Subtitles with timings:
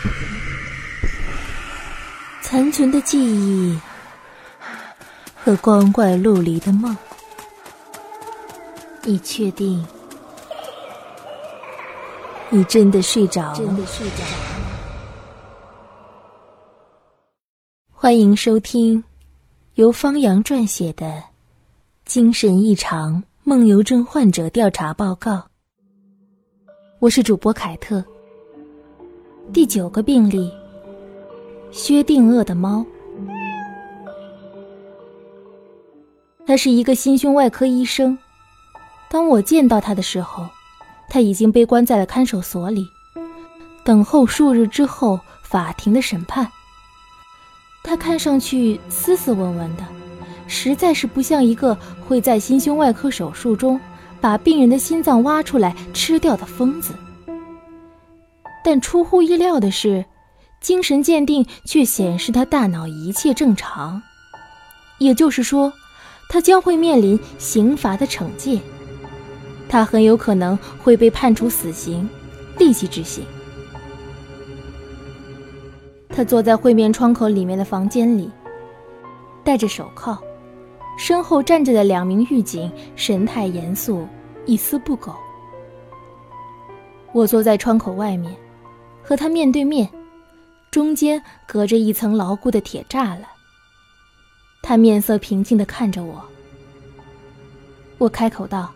[2.42, 3.78] 残存的记忆
[5.36, 6.96] 和光怪陆离的梦，
[9.02, 9.84] 你确定？
[12.48, 13.56] 你真的睡着了？
[13.56, 14.30] 真的睡着了？
[17.92, 19.04] 欢迎收听
[19.74, 21.06] 由方洋撰写的
[22.04, 25.32] 《精神异常梦游症患者调查报告》。
[26.98, 28.04] 我是主播凯特。
[29.52, 30.52] 第九个病例。
[31.72, 32.84] 薛定谔的猫，
[36.46, 38.16] 他是一个心胸外科医生。
[39.08, 40.46] 当我见到他的时候，
[41.08, 42.88] 他已经被关在了看守所里，
[43.84, 46.46] 等候数日之后法庭的审判。
[47.82, 49.84] 他看上去斯斯文文的，
[50.46, 51.76] 实在是不像一个
[52.06, 53.80] 会在心胸外科手术中
[54.20, 56.94] 把病人的心脏挖出来吃掉的疯子。
[58.62, 60.04] 但出乎意料的是。
[60.60, 64.02] 精神鉴定却显示他大脑一切正常，
[64.98, 65.72] 也就是说，
[66.28, 68.60] 他将会面临刑罚的惩戒。
[69.70, 72.06] 他很有可能会被判处死刑，
[72.58, 73.24] 立即执行。
[76.10, 78.30] 他坐在会面窗口里面的房间里，
[79.42, 80.18] 戴着手铐，
[80.98, 84.06] 身后站着的两名狱警神态严肃，
[84.44, 85.14] 一丝不苟。
[87.12, 88.36] 我坐在窗口外面，
[89.02, 89.88] 和他面对面。
[90.70, 93.24] 中间隔着一层牢固的铁栅栏。
[94.62, 96.22] 他面色平静地看着我。
[97.98, 98.72] 我开口道：“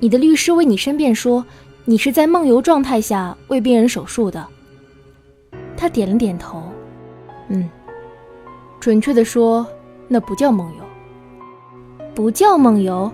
[0.00, 1.44] 你的律师为你申辩说，
[1.84, 4.46] 你是在梦游状态下为病人手术的。”
[5.76, 6.70] 他点了点头
[7.48, 7.68] ：“嗯，
[8.78, 9.66] 准确的说，
[10.08, 10.84] 那不叫梦游。
[12.14, 13.10] 不叫梦游，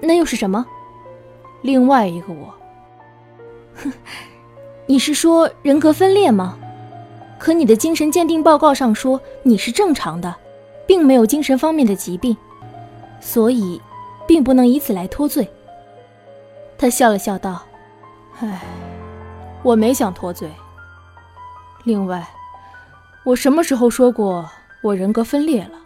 [0.00, 0.64] 那又是什么？
[1.62, 2.54] 另外一个我。
[3.74, 3.92] 哼，
[4.88, 6.58] 你是说人格分裂吗？”
[7.38, 10.34] 可你的精神鉴定报告上说你是正常的，
[10.88, 12.36] 并没有精神方面的疾病，
[13.20, 13.80] 所以，
[14.26, 15.48] 并不能以此来脱罪。
[16.76, 17.62] 他笑了笑道
[18.42, 18.62] ：“唉，
[19.62, 20.50] 我没想脱罪。
[21.84, 22.28] 另外，
[23.24, 24.50] 我什么时候说过
[24.82, 25.78] 我人格分裂了？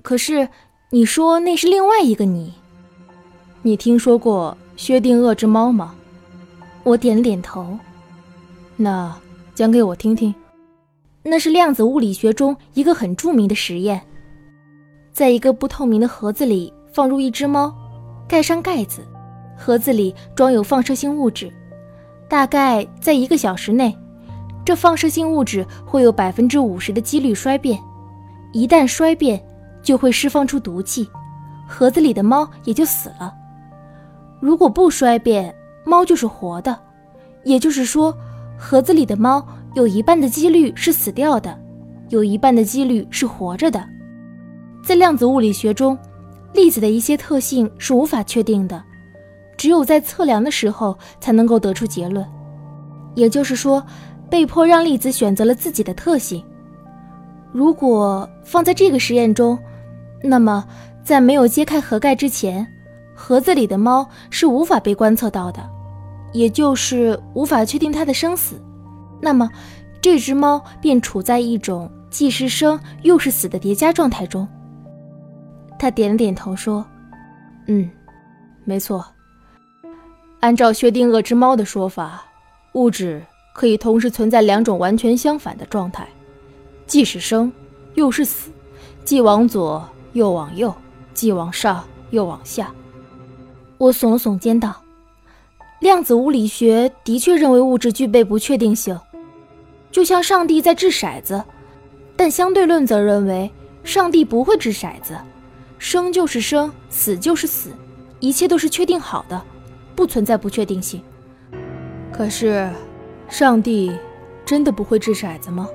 [0.00, 0.48] 可是
[0.88, 2.54] 你说那是另外一个你。
[3.60, 5.94] 你听说过薛定谔之猫吗？”
[6.84, 7.78] 我点了点头。
[8.82, 9.14] 那
[9.54, 10.34] 讲给我听听。
[11.22, 14.00] 那是量子物理学中一个很著名的实验，
[15.12, 17.70] 在一个不透明的盒子里放入一只猫，
[18.26, 19.06] 盖上盖子，
[19.54, 21.52] 盒子里装有放射性物质，
[22.26, 23.94] 大概在一个小时内，
[24.64, 27.78] 这放射性物质会有百分之五十的几率衰变，
[28.54, 29.38] 一旦衰变，
[29.82, 31.06] 就会释放出毒气，
[31.68, 33.34] 盒子里的猫也就死了。
[34.40, 35.54] 如果不衰变，
[35.84, 36.80] 猫就是活的，
[37.44, 38.16] 也就是说，
[38.60, 39.44] 盒子里的猫。
[39.74, 41.56] 有一半的几率是死掉的，
[42.08, 43.80] 有一半的几率是活着的。
[44.84, 45.96] 在量子物理学中，
[46.52, 48.82] 粒子的一些特性是无法确定的，
[49.56, 52.26] 只有在测量的时候才能够得出结论。
[53.14, 53.80] 也就是说，
[54.28, 56.44] 被迫让粒子选择了自己的特性。
[57.52, 59.56] 如果放在这个实验中，
[60.20, 60.66] 那么
[61.04, 62.66] 在没有揭开盒盖之前，
[63.14, 65.62] 盒子里的猫是无法被观测到的，
[66.32, 68.60] 也就是无法确定它的生死。
[69.20, 69.50] 那么，
[70.00, 74.46] 这只猫便处在一种既是生又是死的叠加状态中。
[75.78, 76.84] 他点了点头说
[77.68, 77.90] ：“嗯，
[78.64, 79.04] 没错。
[80.40, 82.24] 按照薛定谔之猫的说法，
[82.72, 83.22] 物质
[83.54, 86.08] 可以同时存在两种完全相反的状态，
[86.86, 87.52] 既是生
[87.94, 88.50] 又是死，
[89.04, 90.74] 既往左又往右，
[91.12, 92.72] 既往上又往下。”
[93.76, 94.74] 我耸了耸肩道
[95.80, 98.98] ：“量子物理学的确认为物质具备不确定性。”
[99.90, 101.42] 就像上帝在掷骰子，
[102.16, 103.50] 但相对论则认为
[103.82, 105.18] 上帝不会掷骰子，
[105.78, 107.70] 生就是生，死就是死，
[108.20, 109.42] 一切都是确定好的，
[109.96, 111.02] 不存在不确定性。
[112.12, 112.70] 可是，
[113.28, 113.90] 上帝
[114.44, 115.68] 真的不会掷骰子吗？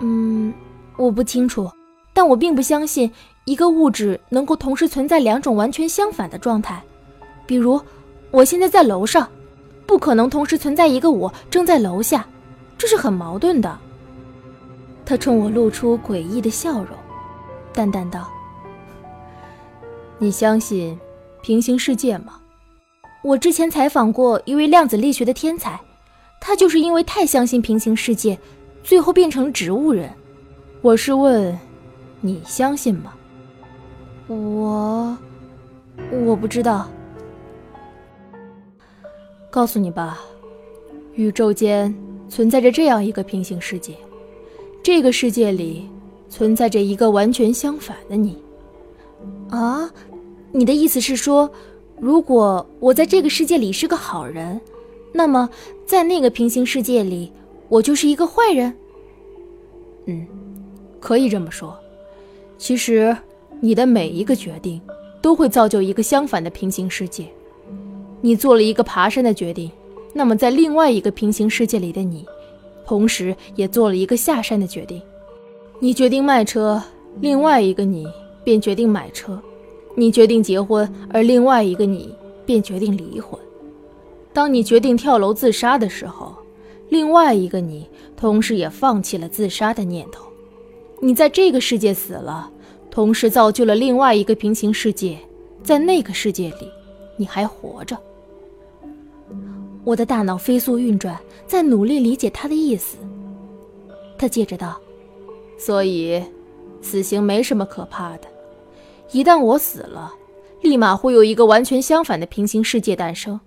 [0.00, 0.54] 嗯，
[0.96, 1.70] 我不清楚，
[2.14, 3.12] 但我并不相信
[3.44, 6.82] 一个物质能够同时存在两种完全相反的状态。
[7.44, 7.78] 比如，
[8.34, 9.30] 我现在在楼上，
[9.86, 12.26] 不可能同时存在一个我正在楼下。
[12.76, 13.78] 这是很矛盾的。
[15.06, 16.88] 他冲我露出诡异的笑容，
[17.72, 18.28] 淡淡道
[20.18, 20.98] ：“你相信
[21.42, 22.40] 平行世界吗？”
[23.22, 25.80] 我之前采访过一位量子力学的天才，
[26.40, 28.36] 他就是因为太相信平行世界，
[28.82, 30.10] 最后变成植物人。
[30.82, 31.56] 我是问，
[32.20, 33.14] 你相信吗？
[34.26, 35.16] 我，
[36.26, 36.88] 我不知道。
[39.54, 40.20] 告诉你吧，
[41.14, 41.94] 宇宙间。
[42.28, 43.94] 存在着这样一个平行世界，
[44.82, 45.88] 这个世界里
[46.28, 48.42] 存在着一个完全相反的你。
[49.50, 49.88] 啊，
[50.50, 51.48] 你的意思是说，
[52.00, 54.60] 如果我在这个世界里是个好人，
[55.12, 55.48] 那么
[55.86, 57.30] 在那个平行世界里，
[57.68, 58.74] 我就是一个坏人？
[60.06, 60.26] 嗯，
[60.98, 61.78] 可以这么说。
[62.58, 63.16] 其实，
[63.60, 64.80] 你的每一个决定
[65.22, 67.28] 都会造就一个相反的平行世界。
[68.24, 69.70] 你做了一个爬山的决定。
[70.14, 72.24] 那么，在另外一个平行世界里的你，
[72.86, 75.02] 同时也做了一个下山的决定。
[75.78, 76.82] 你决定卖车，
[77.20, 78.06] 另外一个你
[78.42, 79.34] 便决定买车；
[79.94, 82.14] 你决定结婚，而另外一个你
[82.46, 83.38] 便决定离婚。
[84.32, 86.34] 当你决定跳楼自杀的时候，
[86.88, 87.86] 另外一个你
[88.16, 90.24] 同时也放弃了自杀的念头。
[90.98, 92.50] 你在这个世界死了，
[92.90, 95.18] 同时造就了另外一个平行世界，
[95.62, 96.70] 在那个世界里，
[97.18, 97.94] 你还活着。
[99.84, 102.96] 我的大脑飞速运转，在努力理解他的意思。
[104.16, 104.80] 他接着道
[105.58, 106.22] ：“所以，
[106.80, 108.28] 死刑没什么可怕的。
[109.12, 110.10] 一旦我死了，
[110.62, 113.38] 立马会有一个完全相反的平行世界诞生，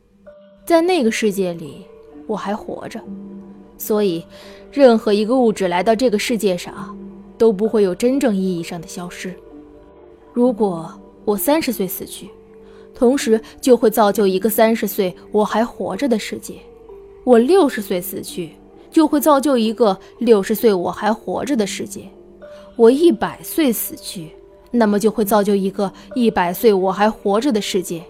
[0.63, 1.83] 在那个世界里，
[2.27, 3.01] 我还活着。
[3.79, 4.23] 所以，
[4.71, 6.95] 任何一个物质来到这个世界上，
[7.35, 9.33] 都不会有真正意义上的消失。
[10.33, 10.87] 如果
[11.25, 12.29] 我三十岁死去。”
[12.97, 16.55] 同时就会造就一个三十岁我还活着的世界，
[17.23, 18.49] 我六十岁死去，
[18.89, 22.09] 就会造就一个六十岁我还活着的世界，
[22.75, 24.31] 我一百岁死去，
[24.71, 28.01] 那么就会造就一个一百岁我还活着的世界。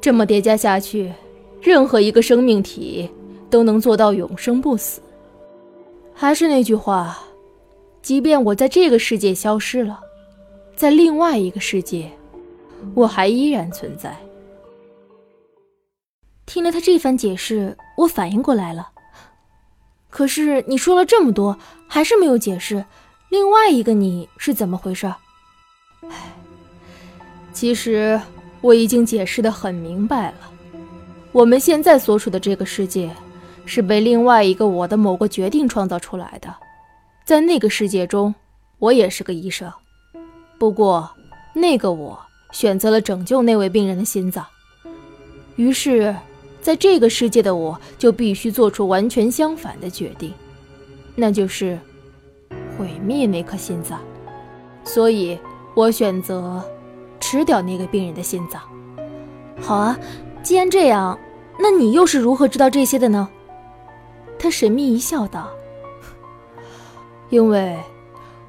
[0.00, 1.12] 这么叠加下去，
[1.60, 3.10] 任何一个生命体
[3.50, 5.00] 都能做到永生不死。
[6.14, 7.18] 还是那句话，
[8.02, 9.98] 即便我在这个世界消失了，
[10.76, 12.08] 在另外一个世界。
[12.94, 14.16] 我还依然存在。
[16.44, 18.90] 听了他这番解释，我反应过来了。
[20.10, 21.56] 可是你说了这么多，
[21.88, 22.84] 还是没有解释
[23.30, 25.06] 另外一个你是怎么回事。
[26.02, 26.34] 唉，
[27.52, 28.20] 其实
[28.60, 30.50] 我已经解释的很明白了。
[31.30, 33.10] 我们现在所处的这个世界，
[33.64, 36.54] 是被另外一个我的某个决定创造出来的。
[37.24, 38.34] 在那个世界中，
[38.78, 39.72] 我也是个医生，
[40.58, 41.08] 不过
[41.54, 42.20] 那个我。
[42.52, 44.46] 选择了拯救那位病人的心脏，
[45.56, 46.14] 于是，
[46.60, 50.32] 在这个世界的我就必须做出完全相反的决定，
[51.16, 51.78] 那就是
[52.78, 53.98] 毁灭那颗心脏。
[54.84, 55.38] 所以，
[55.74, 56.62] 我选择
[57.18, 58.60] 吃掉那个病人的心脏。
[59.60, 59.98] 好啊，
[60.42, 61.18] 既然这样，
[61.58, 63.28] 那你又是如何知道这些的呢？
[64.38, 65.48] 他神秘一笑道
[67.30, 67.78] ：“因为，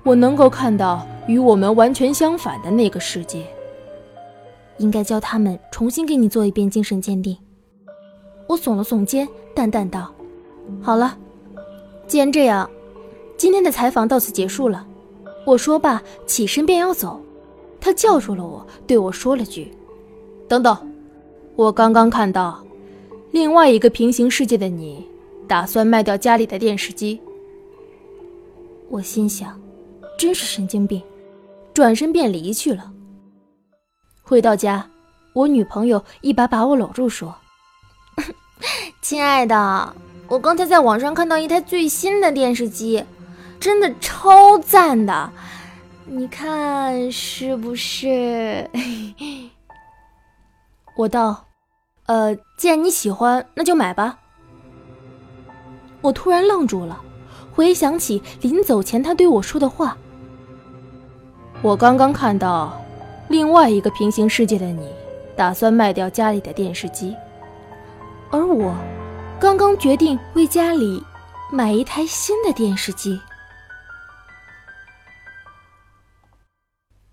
[0.03, 3.45] 我能够看到与我们完全相反的那个世界。”
[4.77, 7.37] 应该叫他们重新给你做一遍精神鉴定。
[8.47, 10.13] 我耸了耸肩，淡淡道
[10.81, 11.17] ：“好了，
[12.07, 12.69] 既然这样，
[13.37, 14.85] 今天的采访到此结束了。”
[15.45, 17.19] 我说罢，起身便要走。
[17.81, 19.73] 他叫住了我，对我说了句
[20.47, 20.77] ：“等等，
[21.57, 22.63] 我刚刚看到
[23.31, 25.05] 另外一个平行世界的你，
[25.49, 27.19] 打算卖掉家里的电视机。”
[28.87, 29.59] 我心想，
[30.17, 31.01] 真是神经病，
[31.73, 32.92] 转身便离去了。
[34.23, 34.87] 回到家，
[35.33, 37.35] 我女朋友一把把我搂住，说
[39.01, 39.93] ：“亲爱的，
[40.27, 43.03] 我刚才在网上看到一台最新的电视机，
[43.59, 45.29] 真的超赞的，
[46.05, 48.69] 你看是不是？”
[50.95, 51.45] 我道
[52.07, 54.19] ：“呃，既然你喜欢，那就买吧。”
[56.01, 57.01] 我突然愣住了，
[57.53, 59.97] 回想起临走前他对我说的话
[61.61, 62.79] ：“我刚刚看到。”
[63.29, 64.91] 另外一个平行世界的你，
[65.35, 67.15] 打算卖掉家里的电视机，
[68.29, 68.75] 而我，
[69.39, 71.03] 刚刚决定为家里
[71.51, 73.19] 买一台新的电视机。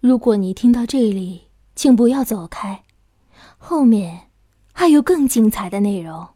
[0.00, 2.85] 如果你听到这里，请不要走开，
[3.57, 4.29] 后面
[4.73, 6.29] 还有更精彩的内容。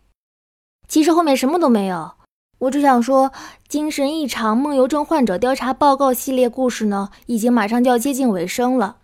[0.86, 2.12] 其实后面什么都没有，
[2.58, 3.32] 我只想说，
[3.68, 8.98] 精神异常梦游症患者调查报告系列故事呢，已经马上就要接近尾声了。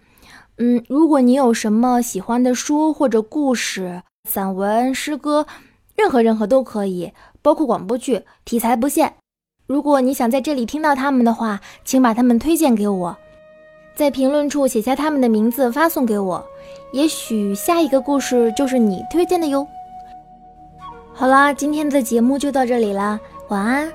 [0.62, 5.46] 嗯，如果你有什么喜欢的书或者故事、散文、诗歌，
[5.96, 9.14] 任何任何都可以，包括广播剧，题材不限。
[9.66, 13.16] 如果你想在这里听到他们的话，请把他们推荐给我，
[13.94, 16.44] 在评论处写下他们的名字发送给我，
[16.92, 19.66] 也许下一个故事就是你推荐的哟。
[21.14, 23.90] 好啦，今天的节目就到这里啦，晚安。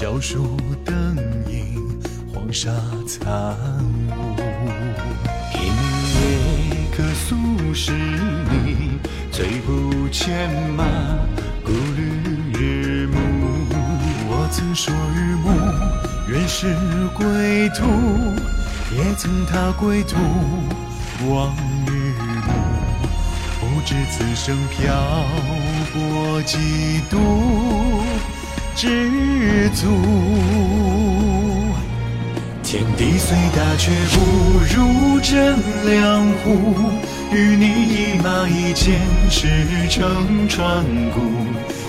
[0.00, 1.14] 小树灯
[1.46, 2.00] 影，
[2.32, 2.70] 黄沙
[3.06, 3.22] 残
[4.08, 4.34] 雾。
[5.52, 7.36] 平夜客诉
[7.74, 8.98] 是你，
[9.30, 10.86] 醉不牵马，
[11.62, 12.00] 故旅
[12.54, 13.18] 日暮。
[14.30, 15.52] 我曾说日暮
[16.32, 16.74] 原是
[17.14, 17.84] 归途，
[18.96, 20.16] 也曾踏归途
[21.28, 21.54] 望
[21.84, 22.14] 日
[22.46, 22.54] 暮。
[23.60, 24.94] 不知此生漂
[25.92, 27.18] 泊几度，
[28.80, 29.88] 知足。
[32.62, 34.18] 天地虽大，却不
[34.72, 36.88] 如真两户。
[37.30, 39.48] 与你一马一剑，驰
[39.90, 41.20] 骋川谷，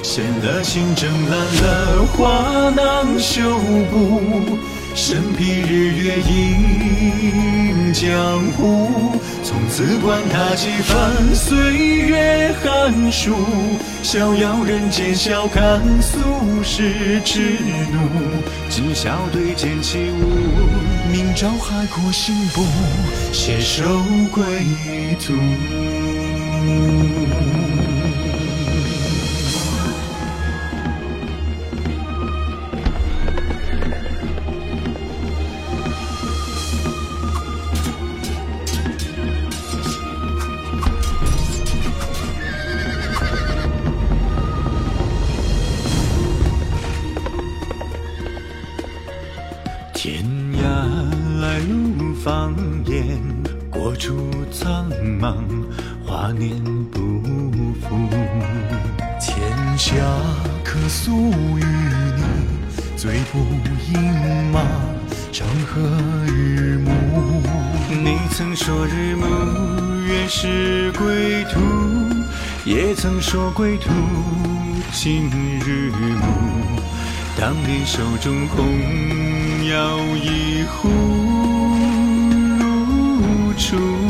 [0.04, 3.60] 献了情，正烂了花囊绣
[3.92, 4.58] 布。
[4.94, 13.34] 身披日月映江湖，从此管他几番岁月寒暑，
[14.04, 16.20] 逍遥人间笑看俗
[16.62, 17.58] 世之
[17.92, 20.42] 怒，今宵对剑起舞，
[21.10, 22.66] 明朝海阔心不
[23.32, 23.84] 携手
[24.30, 24.44] 归
[25.26, 25.34] 途。
[52.24, 52.54] 放
[52.86, 53.20] 眼，
[53.72, 54.88] 过处苍
[55.20, 55.34] 茫，
[56.06, 56.56] 华年
[56.92, 57.00] 不
[57.82, 57.98] 复。
[59.20, 59.42] 天
[59.76, 59.96] 下
[60.64, 62.24] 客诉与你，
[62.96, 63.40] 醉不
[63.92, 64.00] 饮
[64.52, 64.62] 马，
[65.32, 65.82] 长河
[66.28, 66.92] 日暮。
[67.90, 69.26] 你曾说日暮
[70.06, 71.60] 原是归途，
[72.66, 73.90] 也曾说归途
[74.92, 75.28] 今
[75.66, 76.28] 日暮。
[77.40, 78.64] 当年手中红
[79.68, 80.90] 药一壶
[83.70, 84.01] 如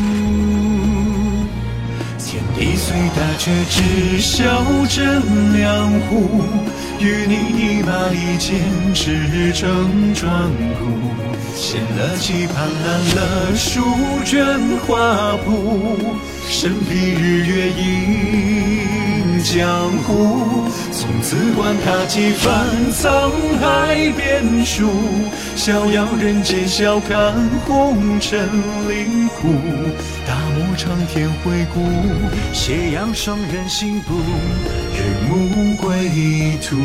[3.15, 6.43] 大，却知晓真两户。
[6.99, 8.61] 与你一马一剑，
[8.93, 9.11] 驰
[9.53, 10.29] 骋川
[10.77, 10.83] 谷，
[11.55, 13.81] 献了棋盘，烂了书
[14.23, 14.37] 卷
[14.85, 15.97] 画布，
[16.47, 20.69] 身披日月映江湖。
[20.91, 24.87] 从此管他几番沧海变数，
[25.55, 27.33] 逍遥人间笑看
[27.65, 28.47] 红尘
[28.87, 29.49] 离苦。
[30.27, 31.81] 大漠长天回顾，
[32.81, 34.15] 斜阳双人行步，
[34.95, 36.77] 日暮归途。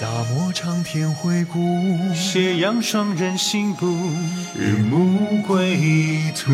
[0.00, 1.60] 大漠长天回顾，
[2.14, 3.86] 斜阳双人行步，
[4.56, 6.50] 日暮归途。